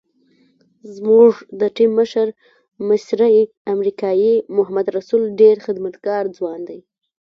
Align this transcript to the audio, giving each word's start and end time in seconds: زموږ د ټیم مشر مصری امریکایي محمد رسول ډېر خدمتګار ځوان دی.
زموږ 0.95 1.31
د 1.59 1.61
ټیم 1.75 1.91
مشر 1.99 2.27
مصری 2.87 3.39
امریکایي 3.73 4.33
محمد 4.57 4.85
رسول 4.97 5.21
ډېر 5.41 5.55
خدمتګار 5.65 6.23
ځوان 6.37 6.61
دی. 6.69 6.79